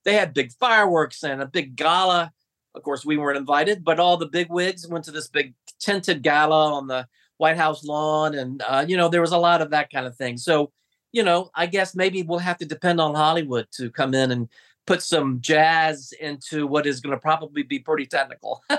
[0.04, 2.32] they had big fireworks and a big gala.
[2.74, 6.22] Of course, we weren't invited, but all the big wigs went to this big tented
[6.22, 9.70] gala on the White House lawn, and uh, you know there was a lot of
[9.70, 10.36] that kind of thing.
[10.36, 10.72] So,
[11.12, 14.48] you know, I guess maybe we'll have to depend on Hollywood to come in and
[14.86, 18.62] put some jazz into what is going to probably be pretty technical.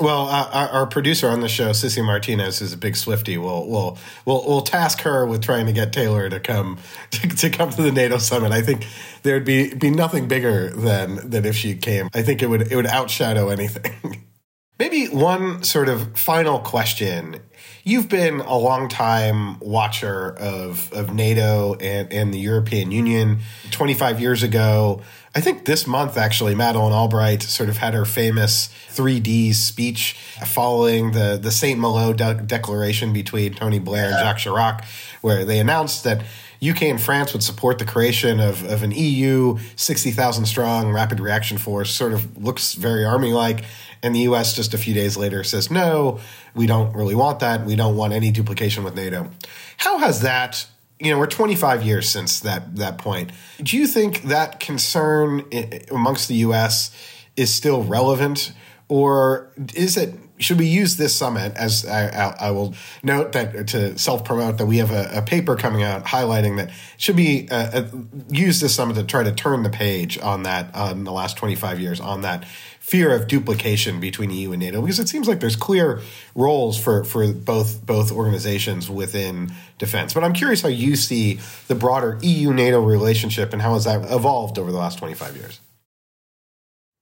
[0.00, 3.38] well, uh, our, our, producer on the show, Sissy Martinez, is a big Swifty.
[3.38, 6.78] We'll we'll we'll we'll task her with trying to get Taylor to come
[7.10, 8.52] to, to come to the NATO summit.
[8.52, 8.86] I think
[9.22, 12.08] there would be be nothing bigger than than if she came.
[12.14, 14.24] I think it would it would outshadow anything.
[14.78, 17.40] Maybe one sort of final question.
[17.84, 23.40] You've been a long time watcher of, of NATO and, and the European Union.
[23.72, 25.02] 25 years ago,
[25.34, 30.16] I think this month, actually, Madeleine Albright sort of had her famous 3D speech
[30.46, 31.76] following the, the St.
[31.76, 34.84] Malo de- declaration between Tony Blair and Jacques Chirac,
[35.20, 36.22] where they announced that
[36.62, 41.58] UK and France would support the creation of, of an EU 60,000 strong rapid reaction
[41.58, 43.64] force, sort of looks very army like.
[44.02, 46.20] And the US just a few days later says, no,
[46.54, 47.64] we don't really want that.
[47.64, 49.30] We don't want any duplication with NATO.
[49.78, 50.66] How has that,
[51.00, 53.32] you know, we're 25 years since that, that point.
[53.60, 55.44] Do you think that concern
[55.90, 56.96] amongst the US
[57.36, 58.52] is still relevant?
[58.88, 63.68] Or is it should we use this summit as I, I, I will note that
[63.68, 67.48] to self promote that we have a, a, paper coming out highlighting that should be
[67.50, 67.88] uh, uh,
[68.28, 71.80] use this summit to try to turn the page on that on the last 25
[71.80, 72.44] years on that
[72.82, 76.02] fear of duplication between EU and NATO because it seems like there's clear
[76.34, 80.12] roles for for both both organizations within defense.
[80.12, 81.38] But I'm curious how you see
[81.68, 85.60] the broader EU NATO relationship and how has that evolved over the last 25 years.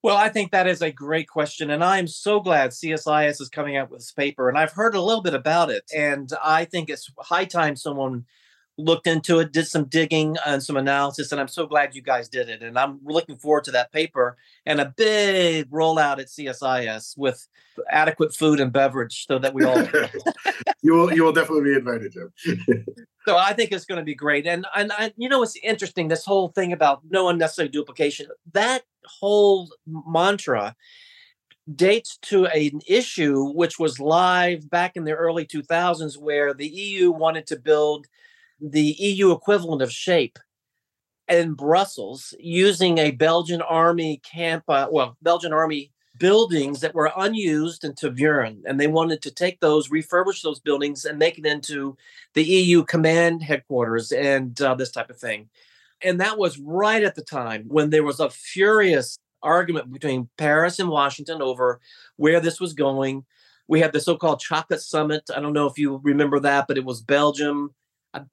[0.03, 1.71] Well, I think that is a great question.
[1.71, 4.49] And I'm so glad CSIS is coming out with this paper.
[4.49, 5.85] And I've heard a little bit about it.
[5.95, 8.25] And I think it's high time someone
[8.81, 11.33] looked into it, did some digging and some analysis.
[11.33, 12.63] And I'm so glad you guys did it.
[12.63, 17.49] And I'm looking forward to that paper and a big rollout at CSIS with
[17.91, 19.79] adequate food and beverage so that we all.
[20.83, 22.33] you will, you will definitely be invited, Jim.
[23.27, 24.47] so I think it's going to be great.
[24.47, 28.27] And, and I, you know, it's interesting this whole thing about no unnecessary duplication.
[28.53, 30.75] That whole mantra
[31.75, 37.11] dates to an issue which was live back in the early 2000s where the EU
[37.11, 38.07] wanted to build
[38.61, 40.39] the EU equivalent of SHAPE
[41.29, 47.85] in Brussels using a Belgian army camp, uh, well, Belgian army buildings that were unused
[47.85, 48.61] in Tervuren.
[48.67, 51.97] And they wanted to take those, refurbish those buildings, and make it into
[52.35, 55.49] the EU command headquarters and uh, this type of thing.
[56.03, 60.79] And that was right at the time when there was a furious argument between Paris
[60.79, 61.81] and Washington over
[62.17, 63.25] where this was going.
[63.69, 65.31] We had the so called Chocolate Summit.
[65.35, 67.75] I don't know if you remember that, but it was Belgium,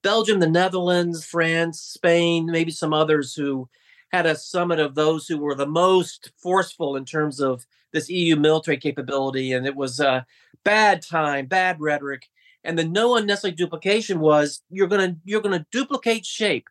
[0.01, 3.69] Belgium, the Netherlands, France, Spain, maybe some others who
[4.11, 8.35] had a summit of those who were the most forceful in terms of this EU
[8.35, 9.53] military capability.
[9.53, 10.25] And it was a
[10.63, 12.23] bad time, bad rhetoric.
[12.63, 16.67] And the no unnecessary duplication was you're gonna you're gonna duplicate SHAPE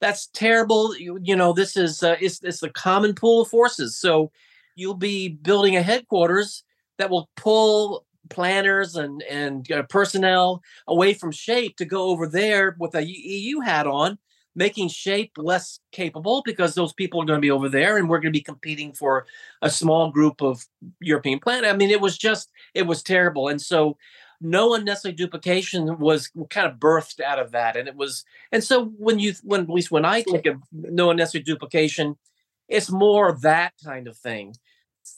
[0.00, 0.96] that's terrible.
[0.96, 3.96] You, you know, this is uh, it's, it's the common pool of forces.
[3.98, 4.30] So
[4.74, 6.62] you'll be building a headquarters
[6.98, 12.76] that will pull planners and and uh, personnel away from SHAPE to go over there
[12.78, 14.18] with a EU hat on
[14.58, 18.18] making SHAPE less capable because those people are going to be over there and we're
[18.18, 19.24] going to be competing for
[19.62, 20.66] a small group of
[21.00, 21.70] European planet.
[21.72, 23.46] I mean, it was just, it was terrible.
[23.46, 23.96] And so
[24.40, 28.86] no unnecessary duplication was kind of birthed out of that and it was and so
[28.96, 32.16] when you when at least when i think of no unnecessary duplication
[32.68, 34.54] it's more that kind of thing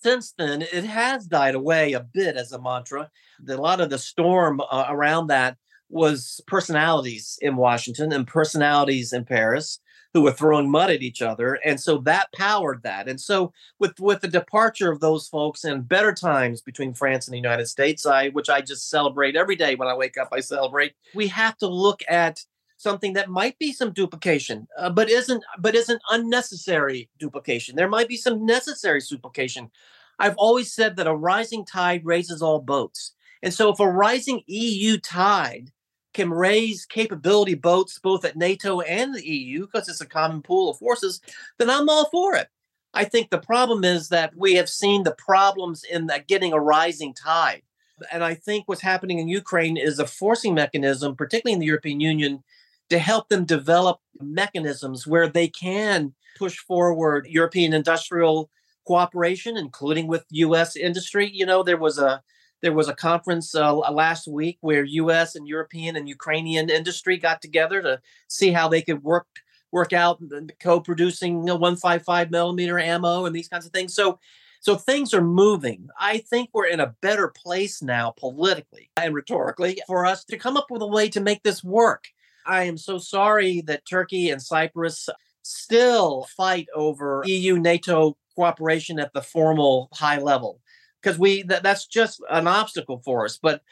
[0.02, 3.10] since then it has died away a bit as a mantra.
[3.48, 5.56] A lot of the storm uh, around that
[5.90, 9.80] was personalities in washington and personalities in paris
[10.14, 13.08] who were throwing mud at each other and so that powered that.
[13.08, 17.34] And so with with the departure of those folks and better times between france and
[17.34, 20.40] the united states i which i just celebrate every day when i wake up i
[20.40, 22.40] celebrate we have to look at
[22.80, 28.08] something that might be some duplication uh, but isn't but isn't unnecessary duplication there might
[28.08, 29.70] be some necessary duplication
[30.18, 33.12] i've always said that a rising tide raises all boats
[33.42, 35.70] and so if a rising eu tide
[36.12, 40.70] can raise capability boats both at NATO and the EU because it's a common pool
[40.70, 41.20] of forces,
[41.58, 42.48] then I'm all for it.
[42.92, 46.60] I think the problem is that we have seen the problems in that getting a
[46.60, 47.62] rising tide.
[48.10, 52.00] And I think what's happening in Ukraine is a forcing mechanism, particularly in the European
[52.00, 52.42] Union,
[52.90, 58.50] to help them develop mechanisms where they can push forward European industrial
[58.86, 61.30] cooperation, including with US industry.
[61.32, 62.22] You know, there was a
[62.62, 65.34] there was a conference uh, last week where U.S.
[65.34, 69.26] and European and Ukrainian industry got together to see how they could work
[69.72, 70.20] work out
[70.60, 73.94] co-producing you know, 155 millimeter ammo and these kinds of things.
[73.94, 74.18] So,
[74.60, 75.88] so things are moving.
[75.98, 80.56] I think we're in a better place now, politically and rhetorically, for us to come
[80.56, 82.08] up with a way to make this work.
[82.46, 85.08] I am so sorry that Turkey and Cyprus
[85.42, 90.60] still fight over EU NATO cooperation at the formal high level
[91.02, 93.38] because we that, that's just an obstacle for us.
[93.40, 93.62] But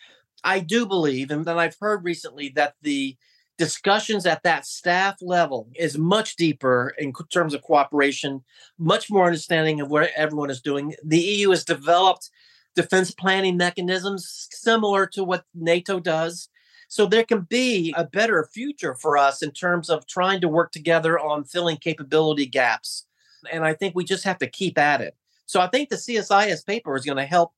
[0.44, 3.16] I do believe, and then I've heard recently that the
[3.58, 8.44] discussions at that staff level is much deeper in terms of cooperation,
[8.78, 10.94] much more understanding of what everyone is doing.
[11.04, 12.30] The EU has developed
[12.76, 16.48] defense planning mechanisms similar to what NATO does.
[16.88, 20.72] So there can be a better future for us in terms of trying to work
[20.72, 23.06] together on filling capability gaps
[23.52, 25.14] And I think we just have to keep at it.
[25.46, 27.52] So I think the CSIS paper is going to help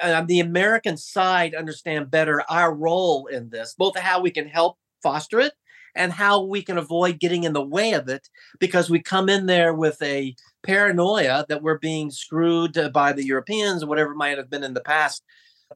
[0.00, 4.78] uh, the American side understand better our role in this, both how we can help
[5.02, 5.52] foster it
[5.94, 8.28] and how we can avoid getting in the way of it
[8.58, 13.82] because we come in there with a paranoia that we're being screwed by the Europeans
[13.82, 15.22] or whatever might have been in the past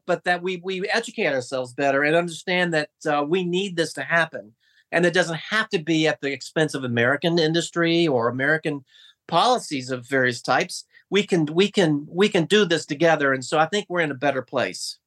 [0.05, 4.03] but that we we educate ourselves better and understand that uh, we need this to
[4.03, 4.53] happen.
[4.91, 8.83] And it doesn't have to be at the expense of american industry or american
[9.27, 10.85] policies of various types.
[11.09, 13.33] We can we can we can do this together.
[13.33, 14.97] And so i think we're in a better place.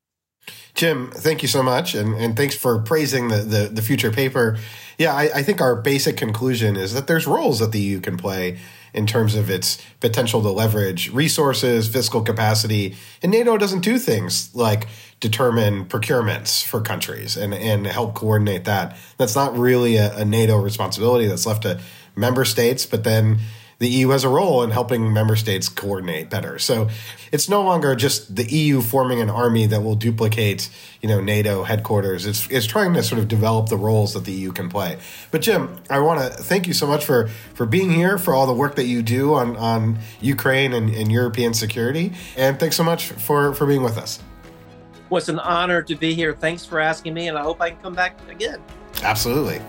[0.75, 4.59] Jim, thank you so much, and, and thanks for praising the, the, the future paper.
[4.99, 8.19] Yeah, I, I, think our basic conclusion is that there's roles that the EU can
[8.19, 8.59] play
[8.95, 14.55] in terms of its potential to leverage resources, fiscal capacity, and NATO doesn't do things
[14.55, 14.87] like
[15.21, 18.97] determine procurements for countries and, and help coordinate that.
[19.19, 21.27] That's not really a, a NATO responsibility.
[21.27, 21.81] That's left to
[22.15, 23.41] member states, but then
[23.79, 26.59] the EU has a role in helping member states coordinate better.
[26.59, 26.89] So
[27.33, 30.71] it's no longer just the EU forming an army that will duplicate,
[31.03, 32.27] you know, NATO headquarters.
[32.27, 34.99] It's it's trying to sort of develop the roles that the EU can play.
[35.31, 38.47] But Jim, I want to thank you so much for for being here, for all
[38.47, 42.85] the work that you do on on Ukraine and, and European security, and thanks so
[42.85, 44.21] much for for being with us.
[45.11, 46.33] Well, it's an honor to be here.
[46.33, 48.61] Thanks for asking me, and I hope I can come back again.
[49.03, 49.61] Absolutely.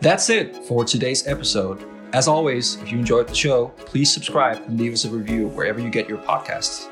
[0.00, 1.84] That's it for today's episode.
[2.12, 5.80] As always, if you enjoyed the show, please subscribe and leave us a review wherever
[5.80, 6.86] you get your podcasts.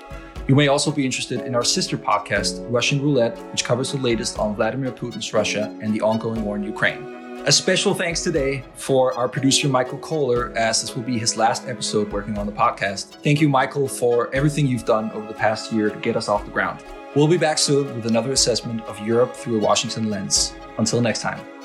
[0.48, 4.40] You may also be interested in our sister podcast, Russian Roulette, which covers the latest
[4.40, 7.44] on Vladimir Putin's Russia and the ongoing war in Ukraine.
[7.46, 11.68] A special thanks today for our producer, Michael Kohler, as this will be his last
[11.68, 13.22] episode working on the podcast.
[13.22, 16.44] Thank you, Michael, for everything you've done over the past year to get us off
[16.44, 16.84] the ground.
[17.14, 20.54] We'll be back soon with another assessment of Europe through a Washington lens.
[20.78, 21.55] Until next time.